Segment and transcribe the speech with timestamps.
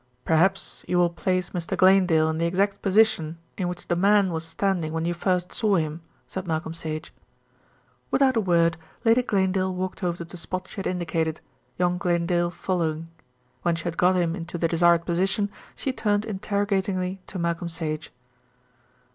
[0.25, 1.77] "Perhaps you will place Mr.
[1.77, 5.75] Glanedale in the exact position in which the man was standing when you first saw
[5.75, 7.13] him," said Malcolm Sage.
[8.09, 11.39] Without a word Lady Glanedale walked over to the spot she had indicated,
[11.77, 13.09] young Glanedale following.
[13.61, 18.11] When she had got him into the desired position she turned interrogatingly to Malcolm Sage.